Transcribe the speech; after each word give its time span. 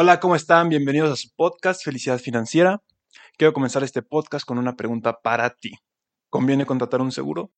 Hola, 0.00 0.20
¿cómo 0.20 0.36
están? 0.36 0.68
Bienvenidos 0.68 1.10
a 1.10 1.16
su 1.16 1.28
podcast 1.34 1.82
Felicidad 1.82 2.20
Financiera. 2.20 2.80
Quiero 3.36 3.52
comenzar 3.52 3.82
este 3.82 4.00
podcast 4.00 4.46
con 4.46 4.56
una 4.56 4.76
pregunta 4.76 5.18
para 5.20 5.50
ti. 5.50 5.72
¿Conviene 6.30 6.66
contratar 6.66 7.00
un 7.00 7.10
seguro? 7.10 7.50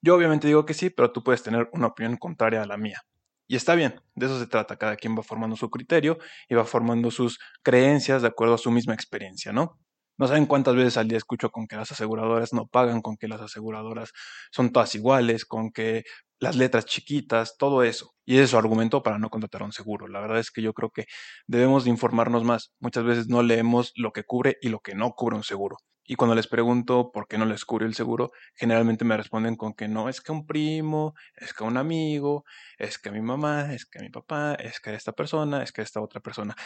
Yo 0.00 0.16
obviamente 0.16 0.46
digo 0.46 0.64
que 0.64 0.72
sí, 0.72 0.88
pero 0.88 1.12
tú 1.12 1.22
puedes 1.22 1.42
tener 1.42 1.68
una 1.74 1.88
opinión 1.88 2.16
contraria 2.16 2.62
a 2.62 2.66
la 2.66 2.78
mía. 2.78 3.02
Y 3.46 3.56
está 3.56 3.74
bien, 3.74 4.00
de 4.14 4.24
eso 4.24 4.40
se 4.40 4.46
trata. 4.46 4.78
Cada 4.78 4.96
quien 4.96 5.14
va 5.14 5.22
formando 5.22 5.54
su 5.54 5.68
criterio 5.68 6.16
y 6.48 6.54
va 6.54 6.64
formando 6.64 7.10
sus 7.10 7.38
creencias 7.62 8.22
de 8.22 8.28
acuerdo 8.28 8.54
a 8.54 8.58
su 8.58 8.70
misma 8.70 8.94
experiencia, 8.94 9.52
¿no? 9.52 9.78
No 10.16 10.26
saben 10.26 10.46
cuántas 10.46 10.74
veces 10.74 10.96
al 10.96 11.08
día 11.08 11.18
escucho 11.18 11.50
con 11.50 11.66
que 11.66 11.76
las 11.76 11.92
aseguradoras 11.92 12.54
no 12.54 12.68
pagan, 12.68 13.02
con 13.02 13.18
que 13.18 13.28
las 13.28 13.42
aseguradoras 13.42 14.12
son 14.50 14.72
todas 14.72 14.94
iguales, 14.94 15.44
con 15.44 15.70
que 15.70 16.04
las 16.40 16.56
letras 16.56 16.86
chiquitas, 16.86 17.58
todo 17.58 17.82
eso. 17.82 18.14
Y 18.32 18.36
ese 18.36 18.44
es 18.44 18.50
su 18.52 18.56
argumento 18.56 19.02
para 19.02 19.18
no 19.18 19.28
contratar 19.28 19.62
un 19.62 19.72
seguro. 19.72 20.08
La 20.08 20.18
verdad 20.18 20.38
es 20.38 20.50
que 20.50 20.62
yo 20.62 20.72
creo 20.72 20.88
que 20.88 21.04
debemos 21.46 21.84
de 21.84 21.90
informarnos 21.90 22.44
más. 22.44 22.72
Muchas 22.80 23.04
veces 23.04 23.28
no 23.28 23.42
leemos 23.42 23.92
lo 23.94 24.12
que 24.12 24.24
cubre 24.24 24.56
y 24.62 24.70
lo 24.70 24.80
que 24.80 24.94
no 24.94 25.10
cubre 25.10 25.36
un 25.36 25.44
seguro. 25.44 25.76
Y 26.04 26.16
cuando 26.16 26.34
les 26.34 26.48
pregunto 26.48 27.12
por 27.12 27.28
qué 27.28 27.38
no 27.38 27.44
les 27.44 27.64
cubre 27.64 27.86
el 27.86 27.94
seguro, 27.94 28.32
generalmente 28.54 29.04
me 29.04 29.16
responden 29.16 29.54
con 29.56 29.72
que 29.72 29.86
no, 29.86 30.08
es 30.08 30.20
que 30.20 30.32
un 30.32 30.46
primo, 30.46 31.14
es 31.36 31.54
que 31.54 31.62
un 31.62 31.76
amigo, 31.76 32.44
es 32.76 32.98
que 32.98 33.12
mi 33.12 33.20
mamá, 33.20 33.72
es 33.72 33.86
que 33.86 34.00
mi 34.00 34.10
papá, 34.10 34.54
es 34.54 34.80
que 34.80 34.94
esta 34.94 35.12
persona, 35.12 35.62
es 35.62 35.70
que 35.70 35.82
esta 35.82 36.00
otra 36.00 36.20
persona, 36.20 36.56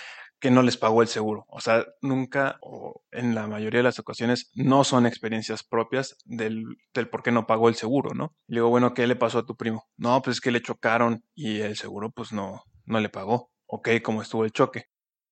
que 0.41 0.51
no 0.51 0.63
les 0.63 0.79
pagó 0.79 1.03
el 1.03 1.09
seguro. 1.09 1.45
O 1.49 1.61
sea, 1.61 1.85
nunca 2.01 2.59
o 2.63 3.03
en 3.11 3.35
la 3.35 3.47
mayoría 3.47 3.81
de 3.81 3.85
las 3.85 3.99
ocasiones 3.99 4.51
no 4.55 4.85
son 4.85 5.07
experiencias 5.07 5.63
propias 5.63 6.17
del, 6.25 6.65
del 6.95 7.09
por 7.09 7.23
qué 7.23 7.31
no 7.31 7.47
pagó 7.47 7.69
el 7.69 7.75
seguro, 7.75 8.15
¿no? 8.15 8.35
Y 8.49 8.55
digo, 8.55 8.71
bueno, 8.71 8.95
¿qué 8.95 9.07
le 9.07 9.17
pasó 9.17 9.41
a 9.41 9.47
tu 9.47 9.55
primo? 9.57 9.85
No, 9.99 10.23
pues 10.23 10.37
es 10.37 10.41
que 10.41 10.51
le 10.51 10.63
chocaron 10.63 11.25
y 11.35 11.56
el 11.61 11.77
seguro 11.77 12.11
pues 12.11 12.33
no, 12.33 12.63
no 12.85 13.01
le 13.01 13.09
pagó. 13.09 13.51
Ok, 13.67 13.89
¿cómo 14.03 14.23
estuvo 14.23 14.45
el 14.45 14.53
choque? 14.53 14.87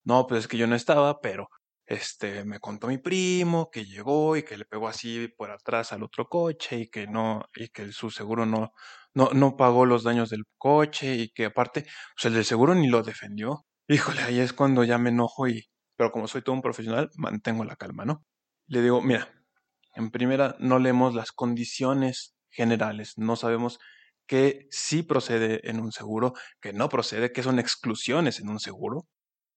No, 0.04 0.26
pues 0.26 0.40
es 0.40 0.48
que 0.48 0.58
yo 0.58 0.66
no 0.66 0.74
estaba, 0.76 1.20
pero 1.20 1.48
este, 1.86 2.44
me 2.44 2.60
contó 2.60 2.88
mi 2.88 2.98
primo 2.98 3.70
que 3.70 3.84
llegó 3.84 4.36
y 4.36 4.42
que 4.42 4.56
le 4.56 4.64
pegó 4.64 4.88
así 4.88 5.28
por 5.36 5.50
atrás 5.50 5.92
al 5.92 6.02
otro 6.02 6.26
coche 6.28 6.80
y 6.80 6.88
que 6.88 7.06
no, 7.06 7.44
y 7.54 7.68
que 7.68 7.92
su 7.92 8.10
seguro 8.10 8.46
no, 8.46 8.72
no, 9.14 9.30
no 9.32 9.56
pagó 9.56 9.86
los 9.86 10.02
daños 10.02 10.30
del 10.30 10.44
coche 10.58 11.14
y 11.16 11.28
que 11.30 11.46
aparte, 11.46 11.82
pues 11.82 12.24
el 12.26 12.34
del 12.34 12.44
seguro 12.44 12.74
ni 12.74 12.88
lo 12.88 13.02
defendió. 13.02 13.66
Híjole, 13.88 14.22
ahí 14.22 14.40
es 14.40 14.52
cuando 14.52 14.84
ya 14.84 14.98
me 14.98 15.10
enojo 15.10 15.46
y, 15.48 15.64
pero 15.96 16.10
como 16.10 16.26
soy 16.28 16.42
todo 16.42 16.54
un 16.54 16.62
profesional, 16.62 17.10
mantengo 17.16 17.64
la 17.64 17.76
calma, 17.76 18.04
¿no? 18.04 18.24
Le 18.66 18.82
digo, 18.82 19.02
mira, 19.02 19.28
en 19.94 20.10
primera 20.10 20.56
no 20.58 20.78
leemos 20.78 21.14
las 21.14 21.32
condiciones 21.32 22.34
generales, 22.50 23.14
no 23.18 23.36
sabemos 23.36 23.78
qué 24.26 24.66
sí 24.70 25.02
procede 25.02 25.68
en 25.68 25.80
un 25.80 25.92
seguro, 25.92 26.32
qué 26.60 26.72
no 26.72 26.88
procede, 26.88 27.32
qué 27.32 27.42
son 27.42 27.58
exclusiones 27.58 28.40
en 28.40 28.48
un 28.48 28.60
seguro. 28.60 29.06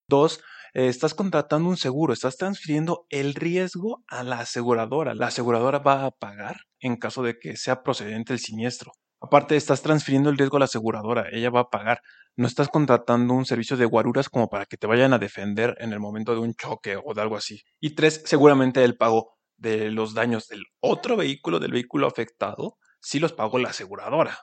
Dos, 0.09 0.41
estás 0.73 1.13
contratando 1.13 1.69
un 1.69 1.77
seguro, 1.77 2.13
estás 2.13 2.37
transfiriendo 2.37 3.05
el 3.09 3.33
riesgo 3.33 4.03
a 4.07 4.23
la 4.23 4.39
aseguradora. 4.39 5.15
La 5.15 5.27
aseguradora 5.27 5.79
va 5.79 6.05
a 6.05 6.11
pagar 6.11 6.57
en 6.79 6.97
caso 6.97 7.23
de 7.23 7.37
que 7.39 7.57
sea 7.57 7.83
procedente 7.83 8.33
el 8.33 8.39
siniestro. 8.39 8.91
Aparte, 9.19 9.55
estás 9.55 9.81
transfiriendo 9.81 10.29
el 10.29 10.37
riesgo 10.37 10.57
a 10.57 10.59
la 10.59 10.65
aseguradora, 10.65 11.25
ella 11.31 11.49
va 11.49 11.61
a 11.61 11.69
pagar. 11.69 12.02
No 12.35 12.45
estás 12.45 12.69
contratando 12.69 13.33
un 13.33 13.45
servicio 13.45 13.75
de 13.75 13.85
guaruras 13.85 14.29
como 14.29 14.47
para 14.47 14.67
que 14.67 14.77
te 14.77 14.85
vayan 14.85 15.11
a 15.13 15.17
defender 15.17 15.75
en 15.79 15.91
el 15.91 15.99
momento 15.99 16.33
de 16.33 16.41
un 16.41 16.53
choque 16.53 16.97
o 17.03 17.15
de 17.15 17.21
algo 17.21 17.35
así. 17.35 17.61
Y 17.79 17.95
tres, 17.95 18.21
seguramente 18.25 18.83
el 18.83 18.95
pago 18.95 19.37
de 19.57 19.89
los 19.89 20.13
daños 20.13 20.47
del 20.47 20.65
otro 20.79 21.17
vehículo, 21.17 21.59
del 21.59 21.71
vehículo 21.71 22.05
afectado, 22.05 22.77
sí 23.02 23.19
los 23.19 23.33
pagó 23.33 23.57
la 23.57 23.69
aseguradora. 23.69 24.37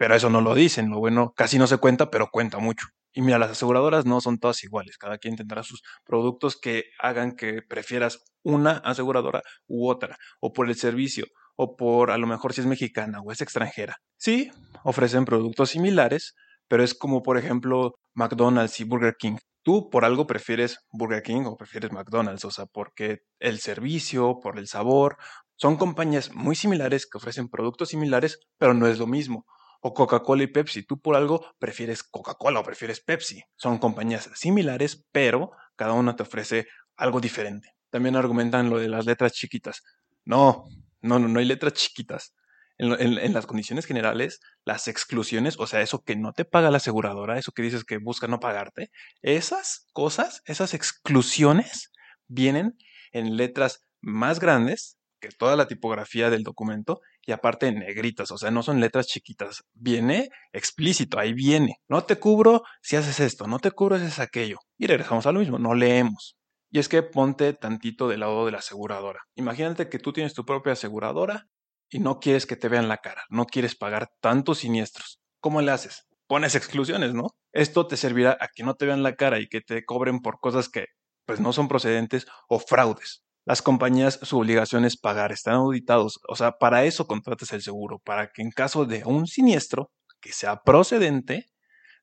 Pero 0.00 0.14
eso 0.14 0.30
no 0.30 0.40
lo 0.40 0.54
dicen, 0.54 0.88
lo 0.88 0.98
bueno 0.98 1.34
casi 1.36 1.58
no 1.58 1.66
se 1.66 1.76
cuenta, 1.76 2.10
pero 2.10 2.30
cuenta 2.30 2.56
mucho. 2.56 2.86
Y 3.12 3.20
mira, 3.20 3.38
las 3.38 3.50
aseguradoras 3.50 4.06
no 4.06 4.22
son 4.22 4.38
todas 4.38 4.64
iguales, 4.64 4.96
cada 4.96 5.18
quien 5.18 5.36
tendrá 5.36 5.62
sus 5.62 5.82
productos 6.06 6.58
que 6.58 6.84
hagan 6.98 7.36
que 7.36 7.60
prefieras 7.60 8.24
una 8.42 8.78
aseguradora 8.78 9.42
u 9.66 9.90
otra, 9.90 10.16
o 10.40 10.54
por 10.54 10.70
el 10.70 10.74
servicio, 10.74 11.26
o 11.54 11.76
por 11.76 12.12
a 12.12 12.16
lo 12.16 12.26
mejor 12.26 12.54
si 12.54 12.62
es 12.62 12.66
mexicana 12.66 13.20
o 13.20 13.30
es 13.30 13.42
extranjera. 13.42 13.96
Sí, 14.16 14.50
ofrecen 14.84 15.26
productos 15.26 15.68
similares, 15.68 16.34
pero 16.66 16.82
es 16.82 16.94
como 16.94 17.22
por 17.22 17.36
ejemplo 17.36 17.92
McDonald's 18.14 18.80
y 18.80 18.84
Burger 18.84 19.16
King. 19.18 19.36
Tú 19.62 19.90
por 19.90 20.06
algo 20.06 20.26
prefieres 20.26 20.78
Burger 20.90 21.22
King 21.22 21.42
o 21.44 21.58
prefieres 21.58 21.92
McDonald's, 21.92 22.46
o 22.46 22.50
sea, 22.50 22.64
porque 22.64 23.18
el 23.38 23.58
servicio, 23.60 24.40
por 24.42 24.58
el 24.58 24.66
sabor, 24.66 25.18
son 25.56 25.76
compañías 25.76 26.32
muy 26.32 26.56
similares 26.56 27.06
que 27.06 27.18
ofrecen 27.18 27.50
productos 27.50 27.90
similares, 27.90 28.38
pero 28.56 28.72
no 28.72 28.86
es 28.86 28.98
lo 28.98 29.06
mismo 29.06 29.44
o 29.80 29.94
Coca-Cola 29.94 30.42
y 30.44 30.46
Pepsi. 30.46 30.82
Tú 30.84 31.00
por 31.00 31.16
algo 31.16 31.44
prefieres 31.58 32.02
Coca-Cola 32.02 32.60
o 32.60 32.64
prefieres 32.64 33.00
Pepsi. 33.00 33.42
Son 33.56 33.78
compañías 33.78 34.30
similares, 34.34 35.06
pero 35.12 35.52
cada 35.76 35.94
una 35.94 36.16
te 36.16 36.22
ofrece 36.22 36.68
algo 36.96 37.20
diferente. 37.20 37.74
También 37.90 38.16
argumentan 38.16 38.70
lo 38.70 38.78
de 38.78 38.88
las 38.88 39.06
letras 39.06 39.32
chiquitas. 39.32 39.82
No, 40.24 40.66
no, 41.00 41.18
no, 41.18 41.28
no 41.28 41.38
hay 41.40 41.46
letras 41.46 41.74
chiquitas. 41.74 42.34
En, 42.82 43.34
las 43.34 43.44
condiciones 43.44 43.84
generales, 43.84 44.40
las 44.64 44.88
exclusiones, 44.88 45.58
o 45.58 45.66
sea, 45.66 45.82
eso 45.82 46.02
que 46.02 46.16
no 46.16 46.32
te 46.32 46.46
paga 46.46 46.70
la 46.70 46.78
aseguradora, 46.78 47.38
eso 47.38 47.52
que 47.52 47.60
dices 47.60 47.84
que 47.84 47.98
busca 47.98 48.26
no 48.26 48.40
pagarte, 48.40 48.90
esas 49.20 49.86
cosas, 49.92 50.40
esas 50.46 50.72
exclusiones 50.72 51.92
vienen 52.26 52.78
en 53.12 53.36
letras 53.36 53.84
más 54.00 54.40
grandes 54.40 54.96
que 55.20 55.28
toda 55.28 55.56
la 55.56 55.68
tipografía 55.68 56.30
del 56.30 56.42
documento 56.42 57.00
y 57.24 57.32
aparte 57.32 57.70
negritas, 57.72 58.30
o 58.30 58.38
sea, 58.38 58.50
no 58.50 58.62
son 58.62 58.80
letras 58.80 59.06
chiquitas, 59.06 59.62
viene 59.74 60.30
explícito, 60.52 61.18
ahí 61.18 61.32
viene. 61.32 61.76
No 61.88 62.04
te 62.04 62.16
cubro 62.16 62.62
si 62.82 62.96
haces 62.96 63.20
esto, 63.20 63.46
no 63.46 63.58
te 63.58 63.70
cubro 63.70 63.98
si 63.98 64.04
haces 64.04 64.18
aquello. 64.18 64.58
Y 64.78 64.86
regresamos 64.86 65.26
a 65.26 65.32
lo 65.32 65.40
mismo, 65.40 65.58
no 65.58 65.74
leemos. 65.74 66.36
Y 66.70 66.78
es 66.78 66.88
que 66.88 67.02
ponte 67.02 67.52
tantito 67.52 68.08
del 68.08 68.20
lado 68.20 68.46
de 68.46 68.52
la 68.52 68.58
aseguradora. 68.58 69.20
Imagínate 69.34 69.88
que 69.88 69.98
tú 69.98 70.12
tienes 70.12 70.34
tu 70.34 70.44
propia 70.44 70.72
aseguradora 70.72 71.46
y 71.90 71.98
no 71.98 72.20
quieres 72.20 72.46
que 72.46 72.56
te 72.56 72.68
vean 72.68 72.88
la 72.88 72.98
cara, 72.98 73.24
no 73.28 73.46
quieres 73.46 73.76
pagar 73.76 74.08
tantos 74.20 74.58
siniestros. 74.58 75.20
¿Cómo 75.40 75.60
le 75.60 75.72
haces? 75.72 76.06
Pones 76.28 76.54
exclusiones, 76.54 77.12
¿no? 77.12 77.30
Esto 77.52 77.86
te 77.86 77.96
servirá 77.96 78.38
a 78.40 78.48
que 78.54 78.62
no 78.62 78.74
te 78.74 78.86
vean 78.86 79.02
la 79.02 79.16
cara 79.16 79.40
y 79.40 79.48
que 79.48 79.60
te 79.60 79.84
cobren 79.84 80.20
por 80.20 80.38
cosas 80.38 80.68
que 80.68 80.86
pues 81.26 81.40
no 81.40 81.52
son 81.52 81.68
procedentes 81.68 82.26
o 82.48 82.58
fraudes. 82.60 83.22
Las 83.50 83.62
compañías, 83.62 84.20
su 84.22 84.38
obligación 84.38 84.84
es 84.84 84.96
pagar, 84.96 85.32
están 85.32 85.54
auditados. 85.54 86.20
O 86.28 86.36
sea, 86.36 86.52
para 86.52 86.84
eso 86.84 87.08
contratas 87.08 87.52
el 87.52 87.62
seguro, 87.62 87.98
para 87.98 88.30
que 88.30 88.42
en 88.42 88.52
caso 88.52 88.84
de 88.84 89.02
un 89.04 89.26
siniestro 89.26 89.90
que 90.20 90.32
sea 90.32 90.62
procedente, 90.62 91.46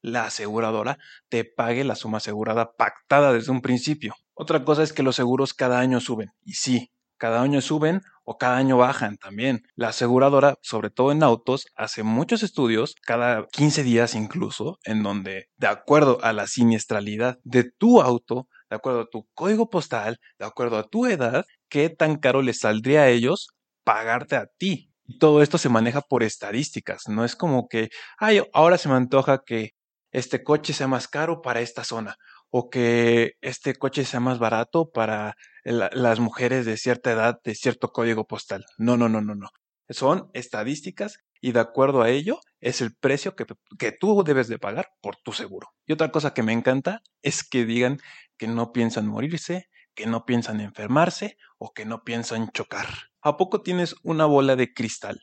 la 0.01 0.25
aseguradora 0.25 0.97
te 1.29 1.45
pague 1.45 1.85
la 1.85 1.95
suma 1.95 2.17
asegurada 2.17 2.73
pactada 2.77 3.31
desde 3.31 3.53
un 3.53 3.61
principio. 3.61 4.13
Otra 4.33 4.65
cosa 4.65 4.83
es 4.83 4.91
que 4.91 5.03
los 5.03 5.15
seguros 5.15 5.53
cada 5.53 5.79
año 5.79 6.01
suben. 6.01 6.31
Y 6.43 6.55
sí, 6.55 6.91
cada 7.15 7.41
año 7.41 7.61
suben 7.61 8.01
o 8.25 8.37
cada 8.37 8.57
año 8.57 8.75
bajan 8.75 9.15
también. 9.15 9.63
La 9.75 9.87
aseguradora, 9.87 10.55
sobre 10.61 10.89
todo 10.89 11.13
en 11.13 11.23
autos, 11.23 11.67
hace 11.77 12.03
muchos 12.03 12.43
estudios, 12.43 12.93
cada 13.05 13.47
15 13.53 13.83
días 13.83 14.15
incluso, 14.15 14.79
en 14.83 15.01
donde, 15.01 15.45
de 15.55 15.67
acuerdo 15.67 16.21
a 16.23 16.33
la 16.33 16.45
siniestralidad 16.45 17.39
de 17.45 17.71
tu 17.71 18.01
auto, 18.01 18.49
de 18.69 18.75
acuerdo 18.75 19.01
a 19.01 19.09
tu 19.09 19.27
código 19.33 19.69
postal, 19.69 20.19
de 20.39 20.45
acuerdo 20.45 20.77
a 20.77 20.87
tu 20.87 21.05
edad, 21.05 21.45
qué 21.69 21.89
tan 21.89 22.17
caro 22.17 22.41
les 22.41 22.59
saldría 22.59 23.03
a 23.03 23.09
ellos 23.09 23.49
pagarte 23.83 24.35
a 24.35 24.47
ti. 24.57 24.91
Y 25.05 25.19
todo 25.19 25.41
esto 25.41 25.57
se 25.57 25.69
maneja 25.69 26.01
por 26.01 26.23
estadísticas, 26.23 27.07
no 27.07 27.23
es 27.23 27.35
como 27.35 27.67
que, 27.69 27.89
ay, 28.17 28.41
ahora 28.53 28.77
se 28.77 28.89
me 28.89 28.95
antoja 28.95 29.41
que 29.45 29.71
este 30.11 30.43
coche 30.43 30.73
sea 30.73 30.87
más 30.87 31.07
caro 31.07 31.41
para 31.41 31.61
esta 31.61 31.83
zona 31.83 32.15
o 32.49 32.69
que 32.69 33.33
este 33.41 33.75
coche 33.75 34.05
sea 34.05 34.19
más 34.19 34.39
barato 34.39 34.89
para 34.89 35.35
las 35.63 36.19
mujeres 36.19 36.65
de 36.65 36.77
cierta 36.77 37.11
edad, 37.11 37.39
de 37.43 37.55
cierto 37.55 37.89
código 37.89 38.25
postal. 38.25 38.65
No, 38.77 38.97
no, 38.97 39.09
no, 39.09 39.21
no, 39.21 39.35
no. 39.35 39.49
Son 39.89 40.29
estadísticas 40.33 41.19
y 41.41 41.51
de 41.51 41.59
acuerdo 41.59 42.01
a 42.01 42.09
ello 42.09 42.39
es 42.59 42.81
el 42.81 42.95
precio 42.95 43.35
que, 43.35 43.45
que, 43.77 43.91
tú 43.91 44.23
debes 44.23 44.47
de 44.47 44.59
pagar 44.59 44.89
por 45.01 45.15
tu 45.17 45.31
seguro. 45.31 45.69
Y 45.85 45.93
otra 45.93 46.11
cosa 46.11 46.33
que 46.33 46.43
me 46.43 46.53
encanta 46.53 47.01
es 47.21 47.43
que 47.43 47.65
digan 47.65 47.99
que 48.37 48.47
no 48.47 48.71
piensan 48.71 49.07
morirse, 49.07 49.67
que 49.93 50.07
no 50.07 50.25
piensan 50.25 50.61
enfermarse 50.61 51.37
o 51.57 51.73
que 51.73 51.85
no 51.85 52.03
piensan 52.03 52.49
chocar. 52.51 52.87
¿A 53.21 53.37
poco 53.37 53.61
tienes 53.61 53.95
una 54.03 54.25
bola 54.25 54.55
de 54.55 54.73
cristal 54.73 55.19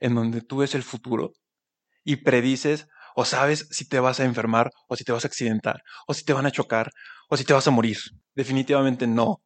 en 0.00 0.14
donde 0.14 0.40
tú 0.40 0.58
ves 0.58 0.74
el 0.74 0.82
futuro 0.82 1.32
y 2.04 2.16
predices 2.16 2.88
o 3.14 3.24
sabes 3.24 3.68
si 3.70 3.88
te 3.88 4.00
vas 4.00 4.20
a 4.20 4.24
enfermar 4.24 4.70
o 4.88 4.96
si 4.96 5.04
te 5.04 5.12
vas 5.12 5.24
a 5.24 5.28
accidentar 5.28 5.82
o 6.06 6.14
si 6.14 6.24
te 6.24 6.32
van 6.32 6.46
a 6.46 6.50
chocar 6.50 6.90
o 7.28 7.36
si 7.36 7.44
te 7.44 7.52
vas 7.52 7.66
a 7.68 7.70
morir? 7.70 7.98
Definitivamente 8.34 9.06
no. 9.06 9.42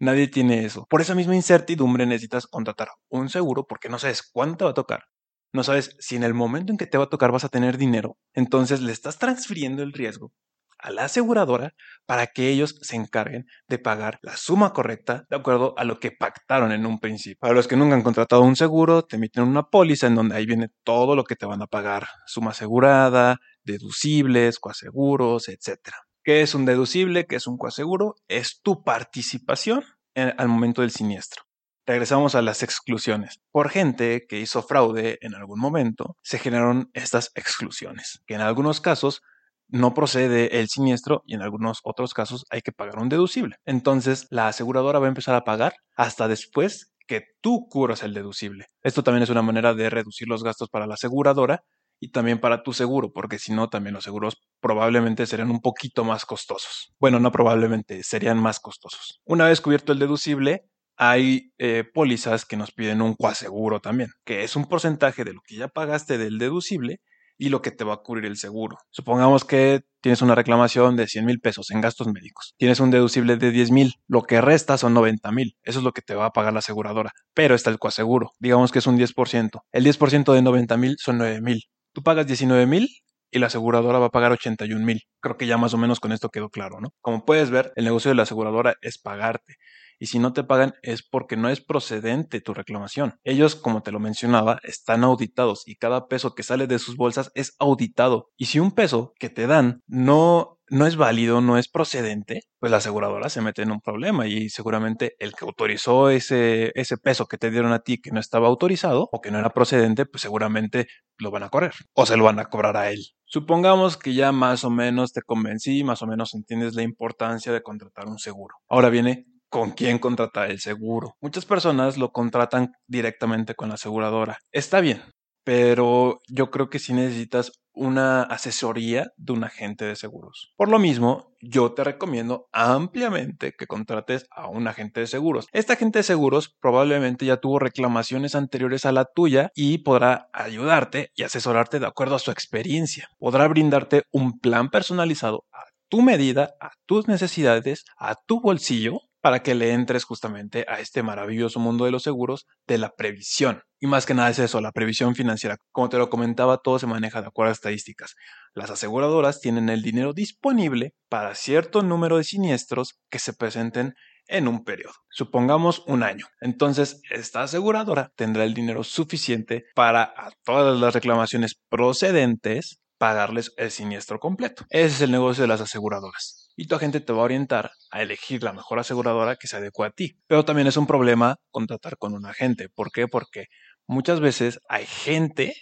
Nadie 0.00 0.28
tiene 0.28 0.64
eso. 0.64 0.86
Por 0.88 1.00
esa 1.00 1.14
misma 1.14 1.34
incertidumbre 1.34 2.06
necesitas 2.06 2.46
contratar 2.46 2.88
un 3.08 3.28
seguro 3.28 3.66
porque 3.66 3.88
no 3.88 3.98
sabes 3.98 4.22
cuánto 4.22 4.66
va 4.66 4.70
a 4.70 4.74
tocar. 4.74 5.04
No 5.52 5.64
sabes 5.64 5.96
si 5.98 6.16
en 6.16 6.24
el 6.24 6.34
momento 6.34 6.72
en 6.72 6.78
que 6.78 6.86
te 6.86 6.98
va 6.98 7.04
a 7.04 7.08
tocar 7.08 7.32
vas 7.32 7.44
a 7.44 7.48
tener 7.48 7.78
dinero. 7.78 8.18
Entonces 8.34 8.80
le 8.80 8.92
estás 8.92 9.18
transfiriendo 9.18 9.82
el 9.82 9.92
riesgo 9.92 10.32
a 10.78 10.90
la 10.90 11.04
aseguradora 11.04 11.74
para 12.06 12.28
que 12.28 12.48
ellos 12.48 12.76
se 12.82 12.96
encarguen 12.96 13.46
de 13.68 13.78
pagar 13.78 14.18
la 14.22 14.36
suma 14.36 14.72
correcta 14.72 15.24
de 15.28 15.36
acuerdo 15.36 15.74
a 15.76 15.84
lo 15.84 15.98
que 15.98 16.12
pactaron 16.12 16.72
en 16.72 16.86
un 16.86 17.00
principio. 17.00 17.38
Para 17.40 17.54
los 17.54 17.66
que 17.66 17.76
nunca 17.76 17.94
han 17.94 18.02
contratado 18.02 18.42
un 18.42 18.56
seguro, 18.56 19.02
te 19.02 19.16
emiten 19.16 19.44
una 19.44 19.64
póliza 19.64 20.06
en 20.06 20.14
donde 20.14 20.36
ahí 20.36 20.46
viene 20.46 20.68
todo 20.84 21.16
lo 21.16 21.24
que 21.24 21.36
te 21.36 21.46
van 21.46 21.62
a 21.62 21.66
pagar, 21.66 22.06
suma 22.26 22.52
asegurada, 22.52 23.38
deducibles, 23.64 24.58
coaseguros, 24.58 25.48
etc. 25.48 25.78
¿Qué 26.22 26.42
es 26.42 26.54
un 26.54 26.64
deducible? 26.64 27.26
¿Qué 27.26 27.36
es 27.36 27.46
un 27.46 27.58
coaseguro? 27.58 28.14
Es 28.28 28.60
tu 28.62 28.82
participación 28.82 29.84
al 30.14 30.48
momento 30.48 30.82
del 30.82 30.90
siniestro. 30.90 31.47
Regresamos 31.88 32.34
a 32.34 32.42
las 32.42 32.62
exclusiones. 32.62 33.40
Por 33.50 33.70
gente 33.70 34.26
que 34.28 34.38
hizo 34.38 34.62
fraude 34.62 35.16
en 35.22 35.34
algún 35.34 35.58
momento, 35.58 36.18
se 36.22 36.38
generaron 36.38 36.90
estas 36.92 37.32
exclusiones, 37.34 38.20
que 38.26 38.34
en 38.34 38.42
algunos 38.42 38.82
casos 38.82 39.22
no 39.68 39.94
procede 39.94 40.60
el 40.60 40.68
siniestro 40.68 41.22
y 41.24 41.34
en 41.34 41.40
algunos 41.40 41.78
otros 41.84 42.12
casos 42.12 42.44
hay 42.50 42.60
que 42.60 42.72
pagar 42.72 42.98
un 42.98 43.08
deducible. 43.08 43.56
Entonces, 43.64 44.26
la 44.28 44.48
aseguradora 44.48 44.98
va 44.98 45.06
a 45.06 45.08
empezar 45.08 45.34
a 45.34 45.44
pagar 45.44 45.76
hasta 45.96 46.28
después 46.28 46.92
que 47.06 47.22
tú 47.40 47.68
cubras 47.70 48.02
el 48.02 48.12
deducible. 48.12 48.66
Esto 48.82 49.02
también 49.02 49.22
es 49.22 49.30
una 49.30 49.40
manera 49.40 49.72
de 49.72 49.88
reducir 49.88 50.28
los 50.28 50.44
gastos 50.44 50.68
para 50.68 50.86
la 50.86 50.92
aseguradora 50.92 51.64
y 52.00 52.10
también 52.10 52.38
para 52.38 52.62
tu 52.62 52.74
seguro, 52.74 53.14
porque 53.14 53.38
si 53.38 53.54
no, 53.54 53.70
también 53.70 53.94
los 53.94 54.04
seguros 54.04 54.36
probablemente 54.60 55.24
serían 55.24 55.50
un 55.50 55.62
poquito 55.62 56.04
más 56.04 56.26
costosos. 56.26 56.92
Bueno, 57.00 57.18
no 57.18 57.32
probablemente, 57.32 58.02
serían 58.02 58.36
más 58.36 58.60
costosos. 58.60 59.22
Una 59.24 59.46
vez 59.46 59.62
cubierto 59.62 59.92
el 59.92 59.98
deducible, 59.98 60.66
hay 60.98 61.52
eh, 61.58 61.84
pólizas 61.94 62.44
que 62.44 62.56
nos 62.56 62.72
piden 62.72 63.00
un 63.00 63.14
coaseguro 63.14 63.80
también, 63.80 64.10
que 64.24 64.42
es 64.42 64.56
un 64.56 64.66
porcentaje 64.66 65.24
de 65.24 65.32
lo 65.32 65.40
que 65.46 65.56
ya 65.56 65.68
pagaste 65.68 66.18
del 66.18 66.38
deducible 66.38 67.00
y 67.38 67.50
lo 67.50 67.62
que 67.62 67.70
te 67.70 67.84
va 67.84 67.94
a 67.94 67.98
cubrir 67.98 68.26
el 68.26 68.36
seguro. 68.36 68.78
Supongamos 68.90 69.44
que 69.44 69.82
tienes 70.00 70.22
una 70.22 70.34
reclamación 70.34 70.96
de 70.96 71.06
100 71.06 71.24
mil 71.24 71.38
pesos 71.38 71.70
en 71.70 71.80
gastos 71.80 72.08
médicos. 72.08 72.56
Tienes 72.58 72.80
un 72.80 72.90
deducible 72.90 73.36
de 73.36 73.52
10 73.52 73.70
mil. 73.70 73.94
Lo 74.08 74.22
que 74.22 74.40
resta 74.40 74.76
son 74.76 74.92
90 74.92 75.30
mil. 75.30 75.56
Eso 75.62 75.78
es 75.78 75.84
lo 75.84 75.92
que 75.92 76.02
te 76.02 76.16
va 76.16 76.26
a 76.26 76.32
pagar 76.32 76.52
la 76.52 76.58
aseguradora. 76.58 77.12
Pero 77.32 77.54
está 77.54 77.70
el 77.70 77.78
coaseguro. 77.78 78.32
Digamos 78.40 78.72
que 78.72 78.80
es 78.80 78.88
un 78.88 78.98
10%. 78.98 79.60
El 79.70 79.84
10% 79.84 80.32
de 80.32 80.42
90 80.42 80.76
mil 80.78 80.96
son 80.98 81.18
9 81.18 81.40
mil. 81.40 81.62
Tú 81.92 82.02
pagas 82.02 82.26
19 82.26 82.66
mil 82.66 82.88
y 83.30 83.38
la 83.38 83.46
aseguradora 83.46 84.00
va 84.00 84.06
a 84.06 84.10
pagar 84.10 84.32
81 84.32 84.84
mil. 84.84 85.02
Creo 85.20 85.36
que 85.36 85.46
ya 85.46 85.58
más 85.58 85.74
o 85.74 85.78
menos 85.78 86.00
con 86.00 86.10
esto 86.10 86.30
quedó 86.30 86.48
claro, 86.50 86.80
¿no? 86.80 86.88
Como 87.00 87.24
puedes 87.24 87.50
ver, 87.50 87.72
el 87.76 87.84
negocio 87.84 88.08
de 88.08 88.16
la 88.16 88.24
aseguradora 88.24 88.74
es 88.80 88.98
pagarte 88.98 89.58
y 89.98 90.06
si 90.06 90.18
no 90.18 90.32
te 90.32 90.44
pagan 90.44 90.74
es 90.82 91.02
porque 91.02 91.36
no 91.36 91.48
es 91.48 91.60
procedente 91.60 92.40
tu 92.40 92.54
reclamación. 92.54 93.18
Ellos, 93.24 93.56
como 93.56 93.82
te 93.82 93.92
lo 93.92 94.00
mencionaba, 94.00 94.58
están 94.62 95.04
auditados 95.04 95.62
y 95.66 95.76
cada 95.76 96.08
peso 96.08 96.34
que 96.34 96.42
sale 96.42 96.66
de 96.66 96.78
sus 96.78 96.96
bolsas 96.96 97.30
es 97.34 97.54
auditado. 97.58 98.30
Y 98.36 98.46
si 98.46 98.60
un 98.60 98.72
peso 98.72 99.12
que 99.18 99.30
te 99.30 99.46
dan 99.46 99.82
no 99.86 100.58
no 100.70 100.86
es 100.86 100.96
válido, 100.96 101.40
no 101.40 101.58
es 101.58 101.68
procedente, 101.68 102.42
pues 102.58 102.70
la 102.70 102.78
aseguradora 102.78 103.28
se 103.28 103.40
mete 103.40 103.62
en 103.62 103.70
un 103.70 103.80
problema 103.80 104.26
y 104.26 104.48
seguramente 104.50 105.14
el 105.18 105.32
que 105.32 105.44
autorizó 105.44 106.10
ese, 106.10 106.72
ese 106.74 106.98
peso 106.98 107.26
que 107.26 107.38
te 107.38 107.50
dieron 107.50 107.72
a 107.72 107.80
ti 107.80 107.98
que 107.98 108.10
no 108.10 108.20
estaba 108.20 108.48
autorizado 108.48 109.08
o 109.12 109.20
que 109.20 109.30
no 109.30 109.38
era 109.38 109.50
procedente, 109.50 110.06
pues 110.06 110.22
seguramente 110.22 110.86
lo 111.16 111.30
van 111.30 111.44
a 111.44 111.48
correr 111.48 111.72
o 111.94 112.06
se 112.06 112.16
lo 112.16 112.24
van 112.24 112.38
a 112.38 112.46
cobrar 112.46 112.76
a 112.76 112.90
él. 112.90 113.02
Supongamos 113.24 113.96
que 113.96 114.14
ya 114.14 114.32
más 114.32 114.64
o 114.64 114.70
menos 114.70 115.12
te 115.12 115.22
convencí, 115.22 115.84
más 115.84 116.02
o 116.02 116.06
menos 116.06 116.34
entiendes 116.34 116.74
la 116.74 116.82
importancia 116.82 117.52
de 117.52 117.62
contratar 117.62 118.06
un 118.06 118.18
seguro. 118.18 118.56
Ahora 118.68 118.88
viene 118.88 119.26
con 119.48 119.70
quién 119.72 119.98
contratar 119.98 120.50
el 120.50 120.60
seguro. 120.60 121.14
Muchas 121.20 121.44
personas 121.44 121.96
lo 121.96 122.12
contratan 122.12 122.72
directamente 122.86 123.54
con 123.54 123.68
la 123.68 123.74
aseguradora. 123.74 124.38
Está 124.52 124.80
bien, 124.80 125.02
pero 125.44 126.20
yo 126.28 126.50
creo 126.50 126.68
que 126.68 126.78
sí 126.78 126.92
necesitas 126.92 127.52
una 127.78 128.22
asesoría 128.22 129.12
de 129.16 129.32
un 129.32 129.44
agente 129.44 129.84
de 129.84 129.94
seguros. 129.94 130.52
Por 130.56 130.68
lo 130.68 130.80
mismo, 130.80 131.36
yo 131.40 131.72
te 131.72 131.84
recomiendo 131.84 132.48
ampliamente 132.52 133.52
que 133.56 133.68
contrates 133.68 134.26
a 134.30 134.48
un 134.48 134.66
agente 134.66 135.00
de 135.00 135.06
seguros. 135.06 135.46
Este 135.52 135.74
agente 135.74 136.00
de 136.00 136.02
seguros 136.02 136.56
probablemente 136.60 137.24
ya 137.24 137.36
tuvo 137.36 137.60
reclamaciones 137.60 138.34
anteriores 138.34 138.84
a 138.84 138.92
la 138.92 139.04
tuya 139.04 139.50
y 139.54 139.78
podrá 139.78 140.28
ayudarte 140.32 141.12
y 141.14 141.22
asesorarte 141.22 141.78
de 141.78 141.86
acuerdo 141.86 142.16
a 142.16 142.18
su 142.18 142.32
experiencia. 142.32 143.08
Podrá 143.18 143.46
brindarte 143.46 144.02
un 144.10 144.40
plan 144.40 144.70
personalizado 144.70 145.44
a 145.52 145.62
tu 145.88 146.02
medida, 146.02 146.54
a 146.60 146.72
tus 146.84 147.06
necesidades, 147.06 147.84
a 147.96 148.16
tu 148.26 148.40
bolsillo 148.40 149.00
para 149.28 149.42
que 149.42 149.54
le 149.54 149.74
entres 149.74 150.04
justamente 150.04 150.64
a 150.68 150.80
este 150.80 151.02
maravilloso 151.02 151.60
mundo 151.60 151.84
de 151.84 151.90
los 151.90 152.02
seguros 152.02 152.46
de 152.66 152.78
la 152.78 152.94
previsión. 152.96 153.60
Y 153.78 153.86
más 153.86 154.06
que 154.06 154.14
nada 154.14 154.30
es 154.30 154.38
eso, 154.38 154.62
la 154.62 154.72
previsión 154.72 155.14
financiera. 155.14 155.58
Como 155.70 155.90
te 155.90 155.98
lo 155.98 156.08
comentaba, 156.08 156.56
todo 156.56 156.78
se 156.78 156.86
maneja 156.86 157.20
de 157.20 157.26
acuerdo 157.26 157.50
a 157.50 157.52
estadísticas. 157.52 158.14
Las 158.54 158.70
aseguradoras 158.70 159.42
tienen 159.42 159.68
el 159.68 159.82
dinero 159.82 160.14
disponible 160.14 160.94
para 161.10 161.34
cierto 161.34 161.82
número 161.82 162.16
de 162.16 162.24
siniestros 162.24 162.98
que 163.10 163.18
se 163.18 163.34
presenten 163.34 163.92
en 164.28 164.48
un 164.48 164.64
periodo. 164.64 164.94
Supongamos 165.10 165.84
un 165.86 166.04
año. 166.04 166.24
Entonces, 166.40 167.02
esta 167.10 167.42
aseguradora 167.42 168.10
tendrá 168.16 168.44
el 168.44 168.54
dinero 168.54 168.82
suficiente 168.82 169.66
para 169.74 170.04
a 170.04 170.30
todas 170.42 170.80
las 170.80 170.94
reclamaciones 170.94 171.60
procedentes 171.68 172.80
pagarles 172.96 173.52
el 173.58 173.70
siniestro 173.70 174.20
completo. 174.20 174.64
Ese 174.70 174.86
es 174.86 175.00
el 175.02 175.10
negocio 175.10 175.42
de 175.42 175.48
las 175.48 175.60
aseguradoras 175.60 176.37
y 176.58 176.66
tu 176.66 176.74
agente 176.74 176.98
te 176.98 177.12
va 177.12 177.20
a 177.20 177.24
orientar 177.26 177.70
a 177.92 178.02
elegir 178.02 178.42
la 178.42 178.52
mejor 178.52 178.80
aseguradora 178.80 179.36
que 179.36 179.46
se 179.46 179.56
adecue 179.56 179.86
a 179.86 179.90
ti. 179.90 180.18
Pero 180.26 180.44
también 180.44 180.66
es 180.66 180.76
un 180.76 180.88
problema 180.88 181.36
contratar 181.52 181.96
con 181.98 182.14
un 182.14 182.26
agente. 182.26 182.68
¿Por 182.68 182.90
qué? 182.90 183.06
Porque 183.06 183.46
muchas 183.86 184.18
veces 184.18 184.58
hay 184.68 184.84
gente 184.84 185.54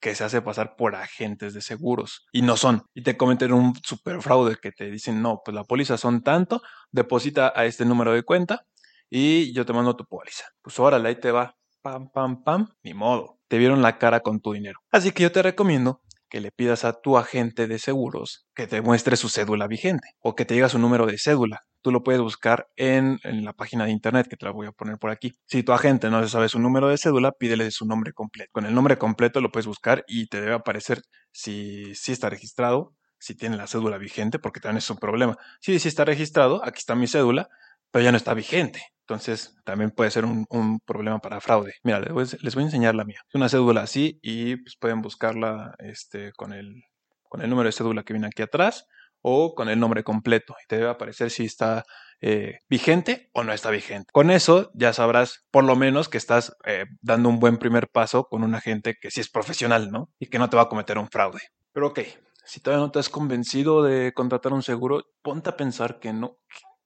que 0.00 0.14
se 0.14 0.24
hace 0.24 0.40
pasar 0.40 0.76
por 0.76 0.94
agentes 0.94 1.52
de 1.52 1.60
seguros 1.60 2.24
y 2.32 2.40
no 2.40 2.56
son. 2.56 2.84
Y 2.94 3.02
te 3.02 3.18
cometen 3.18 3.52
un 3.52 3.74
super 3.84 4.22
fraude 4.22 4.56
que 4.56 4.72
te 4.72 4.90
dicen, 4.90 5.20
no, 5.20 5.42
pues 5.44 5.54
la 5.54 5.64
póliza 5.64 5.98
son 5.98 6.22
tanto, 6.22 6.62
deposita 6.90 7.52
a 7.54 7.66
este 7.66 7.84
número 7.84 8.14
de 8.14 8.22
cuenta 8.22 8.64
y 9.10 9.52
yo 9.52 9.66
te 9.66 9.74
mando 9.74 9.94
tu 9.94 10.06
póliza. 10.06 10.44
Pues 10.62 10.80
órale, 10.80 11.10
ahí 11.10 11.16
te 11.16 11.32
va. 11.32 11.54
Pam, 11.82 12.10
pam, 12.10 12.42
pam. 12.42 12.68
Ni 12.82 12.94
modo. 12.94 13.40
Te 13.46 13.58
vieron 13.58 13.82
la 13.82 13.98
cara 13.98 14.20
con 14.20 14.40
tu 14.40 14.54
dinero. 14.54 14.80
Así 14.90 15.12
que 15.12 15.22
yo 15.22 15.32
te 15.32 15.42
recomiendo 15.42 16.00
que 16.34 16.40
le 16.40 16.50
pidas 16.50 16.84
a 16.84 17.00
tu 17.00 17.16
agente 17.16 17.68
de 17.68 17.78
seguros 17.78 18.48
que 18.56 18.66
te 18.66 18.82
muestre 18.82 19.14
su 19.14 19.28
cédula 19.28 19.68
vigente 19.68 20.16
o 20.18 20.34
que 20.34 20.44
te 20.44 20.54
diga 20.54 20.68
su 20.68 20.80
número 20.80 21.06
de 21.06 21.16
cédula. 21.16 21.60
Tú 21.80 21.92
lo 21.92 22.02
puedes 22.02 22.20
buscar 22.20 22.66
en, 22.74 23.20
la 23.22 23.52
página 23.52 23.84
de 23.84 23.92
internet 23.92 24.26
que 24.26 24.36
te 24.36 24.44
la 24.44 24.50
voy 24.50 24.66
a 24.66 24.72
poner 24.72 24.98
por 24.98 25.12
aquí. 25.12 25.34
Si 25.46 25.62
tu 25.62 25.72
agente 25.72 26.10
no 26.10 26.26
sabe 26.26 26.48
su 26.48 26.58
número 26.58 26.88
de 26.88 26.98
cédula, 26.98 27.30
pídele 27.30 27.70
su 27.70 27.86
nombre 27.86 28.12
completo. 28.12 28.50
Con 28.50 28.66
el 28.66 28.74
nombre 28.74 28.98
completo 28.98 29.40
lo 29.40 29.52
puedes 29.52 29.68
buscar 29.68 30.04
y 30.08 30.26
te 30.26 30.40
debe 30.40 30.54
aparecer 30.54 31.02
si, 31.30 31.94
si 31.94 32.10
está 32.10 32.30
registrado, 32.30 32.96
si 33.16 33.36
tiene 33.36 33.56
la 33.56 33.68
cédula 33.68 33.96
vigente, 33.96 34.40
porque 34.40 34.58
también 34.58 34.78
es 34.78 34.90
un 34.90 34.96
problema. 34.96 35.38
Si, 35.60 35.78
si 35.78 35.86
está 35.86 36.04
registrado, 36.04 36.64
aquí 36.64 36.80
está 36.80 36.96
mi 36.96 37.06
cédula, 37.06 37.48
pero 37.92 38.04
ya 38.04 38.10
no 38.10 38.16
está 38.16 38.34
vigente. 38.34 38.82
Entonces, 39.06 39.54
también 39.64 39.90
puede 39.90 40.10
ser 40.10 40.24
un, 40.24 40.80
problema 40.86 41.18
para 41.18 41.40
fraude. 41.40 41.74
Mira, 41.82 42.00
les, 42.00 42.42
les, 42.42 42.54
voy 42.54 42.62
a 42.62 42.66
enseñar 42.66 42.94
la 42.94 43.04
mía. 43.04 43.20
Es 43.28 43.34
una 43.34 43.50
cédula 43.50 43.82
así 43.82 44.18
y 44.22 44.56
pues, 44.56 44.76
pueden 44.80 45.02
buscarla 45.02 45.74
este, 45.78 46.32
con, 46.32 46.54
el, 46.54 46.82
con 47.28 47.42
el 47.42 47.50
número 47.50 47.68
de 47.68 47.72
cédula 47.72 48.02
que 48.02 48.14
viene 48.14 48.28
aquí 48.28 48.40
atrás 48.42 48.86
o 49.20 49.54
con 49.54 49.68
el 49.68 49.78
nombre 49.78 50.04
completo. 50.04 50.54
Y 50.62 50.66
te 50.68 50.76
debe 50.76 50.88
aparecer 50.88 51.30
si 51.30 51.44
está 51.44 51.84
eh, 52.22 52.60
vigente 52.70 53.28
o 53.34 53.44
no 53.44 53.52
está 53.52 53.70
vigente. 53.70 54.10
Con 54.10 54.30
eso 54.30 54.70
ya 54.74 54.94
sabrás 54.94 55.44
por 55.50 55.64
lo 55.64 55.76
menos 55.76 56.08
que 56.08 56.16
estás 56.16 56.56
eh, 56.64 56.86
dando 57.02 57.28
un 57.28 57.40
buen 57.40 57.58
primer 57.58 57.88
paso 57.88 58.24
con 58.24 58.42
un 58.42 58.54
agente 58.54 58.94
que 58.98 59.10
sí 59.10 59.20
es 59.20 59.28
profesional, 59.28 59.90
¿no? 59.90 60.08
Y 60.18 60.28
que 60.28 60.38
no 60.38 60.48
te 60.48 60.56
va 60.56 60.62
a 60.62 60.68
cometer 60.68 60.96
un 60.96 61.08
fraude. 61.08 61.40
Pero 61.72 61.88
ok, 61.88 62.00
si 62.46 62.60
todavía 62.60 62.86
no 62.86 62.90
te 62.90 63.00
has 63.00 63.10
convencido 63.10 63.82
de 63.82 64.14
contratar 64.14 64.54
un 64.54 64.62
seguro, 64.62 65.04
ponte 65.22 65.50
a 65.50 65.56
pensar 65.56 65.98
que 65.98 66.14
no, 66.14 66.38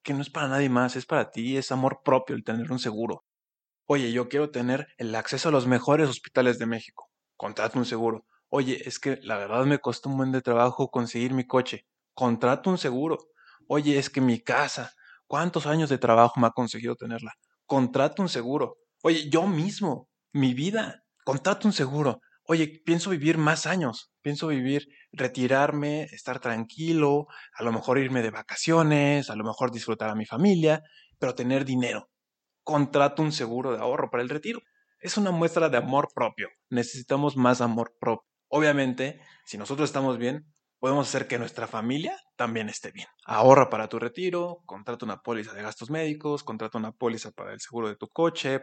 que 0.02 0.14
no 0.14 0.23
es 0.23 0.31
para 0.31 0.49
nadie 0.49 0.69
más, 0.69 0.97
es 0.97 1.07
para 1.07 1.31
ti, 1.31 1.57
es 1.57 1.73
amor 1.73 2.00
propio 2.05 2.37
el 2.37 2.45
tener 2.45 2.71
un 2.73 2.78
seguro. 2.78 3.25
Oye, 3.87 4.12
yo 4.12 4.28
quiero 4.28 4.50
tener 4.50 4.88
el 4.99 5.14
acceso 5.14 5.49
a 5.49 5.52
los 5.52 5.67
mejores 5.67 6.09
hospitales 6.09 6.59
de 6.59 6.67
México. 6.67 7.11
Contrato 7.37 7.78
un 7.78 7.85
seguro. 7.87 8.26
Oye, 8.50 8.83
es 8.87 8.99
que 8.99 9.19
la 9.23 9.37
verdad 9.37 9.64
me 9.64 9.78
costó 9.78 10.09
un 10.11 10.19
buen 10.19 10.33
de 10.33 10.43
trabajo 10.43 10.88
conseguir 10.90 11.35
mi 11.35 11.47
coche. 11.47 11.87
Contrato 12.14 12.71
un 12.71 12.78
seguro. 12.78 13.19
Oye, 13.69 13.99
es 13.99 14.11
que 14.11 14.21
mi 14.21 14.40
casa, 14.40 14.93
¿cuántos 15.26 15.67
años 15.67 15.90
de 15.90 15.99
trabajo 15.99 16.40
me 16.40 16.47
ha 16.47 16.50
conseguido 16.50 16.97
tenerla? 16.97 17.33
Contrato 17.67 18.23
un 18.23 18.28
seguro. 18.28 18.76
Oye, 19.02 19.28
yo 19.31 19.47
mismo, 19.47 20.09
mi 20.33 20.55
vida, 20.55 21.02
contrato 21.25 21.69
un 21.69 21.73
seguro 21.73 22.21
oye, 22.49 22.81
pienso 22.85 23.11
vivir 23.11 23.37
más 23.37 23.67
años, 23.67 24.11
pienso 24.23 24.49
vivir, 24.49 24.88
retirarme, 25.12 26.05
estar 26.05 26.40
tranquilo, 26.40 27.26
a 27.52 27.62
lo 27.62 27.73
mejor 27.73 27.99
irme 27.99 28.23
de 28.23 28.31
vacaciones, 28.31 29.28
a 29.28 29.37
lo 29.37 29.45
mejor 29.45 29.71
disfrutar 29.71 30.09
a 30.09 30.14
mi 30.14 30.25
familia, 30.25 30.83
pero 31.19 31.35
tener 31.35 31.67
dinero. 31.67 32.09
Contrato 32.64 33.23
un 33.23 33.33
seguro 33.33 33.73
de 33.73 33.83
ahorro 33.83 34.11
para 34.11 34.23
el 34.23 34.31
retiro. 34.31 34.61
Es 34.99 35.19
una 35.19 35.31
muestra 35.31 35.69
de 35.69 35.76
amor 35.76 36.09
propio. 36.14 36.49
Necesitamos 36.71 37.37
más 37.37 37.61
amor 37.61 37.93
propio. 38.00 38.26
Obviamente, 38.49 39.21
si 39.45 39.59
nosotros 39.59 39.90
estamos 39.90 40.17
bien, 40.17 40.47
podemos 40.78 41.07
hacer 41.07 41.28
que 41.28 41.38
nuestra 41.38 41.67
familia 41.67 42.17
también 42.37 42.71
esté 42.71 42.93
bien. 42.93 43.09
Ahorra 43.26 43.69
para 43.69 43.88
tu 43.88 43.99
retiro, 43.99 44.62
contrata 44.64 45.05
una 45.05 45.21
póliza 45.21 45.52
de 45.52 45.62
gastos 45.62 45.90
médicos, 45.90 46.45
contrata 46.45 46.78
una 46.78 46.93
póliza 46.93 47.31
para 47.31 47.52
el 47.52 47.61
seguro 47.61 47.88
de 47.88 47.97
tu 47.97 48.09
coche, 48.09 48.61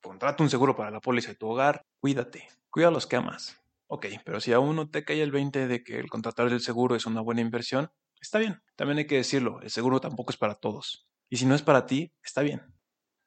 contrata 0.00 0.42
un 0.42 0.50
seguro 0.50 0.76
para 0.76 0.90
la 0.90 1.00
póliza 1.00 1.30
de 1.30 1.36
tu 1.36 1.48
hogar, 1.48 1.86
cuídate, 2.00 2.48
cuida 2.70 2.88
a 2.88 2.90
los 2.90 3.06
que 3.06 3.16
amas. 3.16 3.60
Ok, 3.86 4.06
pero 4.24 4.40
si 4.40 4.52
aún 4.52 4.76
no 4.76 4.90
te 4.90 5.04
cae 5.04 5.22
el 5.22 5.30
20 5.30 5.66
de 5.66 5.82
que 5.82 5.98
el 5.98 6.10
contratar 6.10 6.48
el 6.48 6.60
seguro 6.60 6.94
es 6.94 7.06
una 7.06 7.20
buena 7.20 7.40
inversión, 7.40 7.90
está 8.20 8.38
bien. 8.38 8.62
También 8.76 8.98
hay 8.98 9.06
que 9.06 9.16
decirlo, 9.16 9.60
el 9.62 9.70
seguro 9.70 10.00
tampoco 10.00 10.30
es 10.30 10.36
para 10.36 10.54
todos. 10.54 11.08
Y 11.30 11.38
si 11.38 11.46
no 11.46 11.54
es 11.54 11.62
para 11.62 11.86
ti, 11.86 12.12
está 12.22 12.42
bien. 12.42 12.62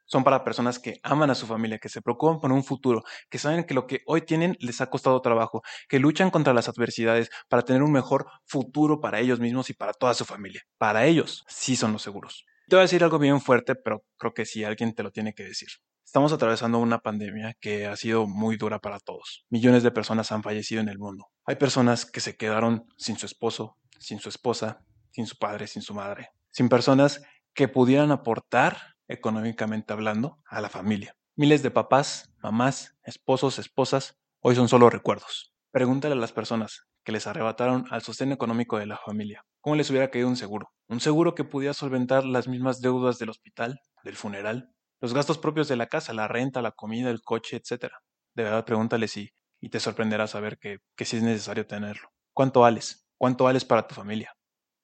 Son 0.05 0.23
para 0.23 0.43
personas 0.43 0.77
que 0.77 0.99
aman 1.03 1.29
a 1.29 1.35
su 1.35 1.47
familia, 1.47 1.79
que 1.79 1.87
se 1.87 2.01
preocupan 2.01 2.39
por 2.41 2.51
un 2.51 2.63
futuro, 2.63 3.03
que 3.29 3.37
saben 3.37 3.63
que 3.63 3.73
lo 3.73 3.87
que 3.87 4.01
hoy 4.05 4.21
tienen 4.21 4.57
les 4.59 4.81
ha 4.81 4.89
costado 4.89 5.21
trabajo, 5.21 5.61
que 5.87 5.99
luchan 5.99 6.29
contra 6.31 6.53
las 6.53 6.67
adversidades 6.67 7.29
para 7.47 7.63
tener 7.63 7.81
un 7.81 7.93
mejor 7.93 8.27
futuro 8.45 8.99
para 8.99 9.19
ellos 9.19 9.39
mismos 9.39 9.69
y 9.69 9.73
para 9.73 9.93
toda 9.93 10.13
su 10.13 10.25
familia. 10.25 10.63
Para 10.77 11.05
ellos 11.05 11.45
sí 11.47 11.75
son 11.75 11.93
los 11.93 12.01
seguros. 12.01 12.45
Te 12.67 12.75
voy 12.75 12.81
a 12.81 12.83
decir 12.83 13.03
algo 13.03 13.19
bien 13.19 13.39
fuerte, 13.41 13.75
pero 13.75 14.03
creo 14.17 14.33
que 14.33 14.45
sí 14.45 14.63
alguien 14.63 14.93
te 14.93 15.03
lo 15.03 15.11
tiene 15.11 15.33
que 15.33 15.43
decir. 15.43 15.69
Estamos 16.11 16.33
atravesando 16.33 16.79
una 16.79 16.99
pandemia 16.99 17.55
que 17.61 17.87
ha 17.87 17.95
sido 17.95 18.27
muy 18.27 18.57
dura 18.57 18.79
para 18.79 18.99
todos. 18.99 19.45
Millones 19.49 19.81
de 19.81 19.91
personas 19.91 20.33
han 20.33 20.43
fallecido 20.43 20.81
en 20.81 20.89
el 20.89 20.99
mundo. 20.99 21.27
Hay 21.45 21.55
personas 21.55 22.05
que 22.05 22.19
se 22.19 22.35
quedaron 22.35 22.85
sin 22.97 23.15
su 23.15 23.25
esposo, 23.25 23.77
sin 23.97 24.19
su 24.19 24.27
esposa, 24.27 24.83
sin 25.11 25.25
su 25.25 25.37
padre, 25.37 25.67
sin 25.67 25.81
su 25.81 25.93
madre. 25.93 26.31
Sin 26.49 26.67
personas 26.67 27.21
que 27.53 27.69
pudieran 27.69 28.11
aportar 28.11 28.75
económicamente 29.07 29.93
hablando 29.93 30.39
a 30.49 30.59
la 30.59 30.67
familia. 30.67 31.15
Miles 31.37 31.63
de 31.63 31.71
papás, 31.71 32.33
mamás, 32.43 32.93
esposos, 33.03 33.57
esposas, 33.57 34.19
hoy 34.41 34.55
son 34.55 34.67
solo 34.67 34.89
recuerdos. 34.89 35.53
Pregúntale 35.71 36.15
a 36.15 36.17
las 36.17 36.33
personas 36.33 36.87
que 37.05 37.13
les 37.13 37.25
arrebataron 37.25 37.85
al 37.89 38.01
sostén 38.01 38.33
económico 38.33 38.77
de 38.77 38.85
la 38.85 38.97
familia. 38.97 39.45
¿Cómo 39.61 39.77
les 39.77 39.89
hubiera 39.89 40.11
caído 40.11 40.27
un 40.27 40.35
seguro? 40.35 40.73
Un 40.89 40.99
seguro 40.99 41.35
que 41.35 41.45
pudiera 41.45 41.73
solventar 41.73 42.25
las 42.25 42.49
mismas 42.49 42.81
deudas 42.81 43.17
del 43.17 43.29
hospital, 43.29 43.79
del 44.03 44.17
funeral, 44.17 44.73
los 45.01 45.13
gastos 45.13 45.37
propios 45.37 45.67
de 45.67 45.75
la 45.75 45.87
casa, 45.87 46.13
la 46.13 46.27
renta, 46.27 46.61
la 46.61 46.71
comida, 46.71 47.09
el 47.09 47.21
coche, 47.21 47.57
etc. 47.57 47.93
De 48.35 48.43
verdad, 48.43 48.65
pregúntale 48.65 49.07
si, 49.07 49.31
y 49.61 49.69
te 49.69 49.79
sorprenderá 49.79 50.27
saber 50.27 50.57
que, 50.59 50.79
que 50.95 51.05
sí 51.05 51.17
es 51.17 51.23
necesario 51.23 51.67
tenerlo. 51.67 52.09
¿Cuánto 52.33 52.61
vales? 52.61 53.07
¿Cuánto 53.17 53.45
vales 53.45 53.65
para 53.65 53.87
tu 53.87 53.95
familia? 53.95 54.33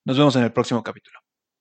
Nos 0.06 0.18
vemos 0.18 0.36
en 0.36 0.44
el 0.44 0.54
próximo 0.54 0.84
capítulo. 0.84 1.20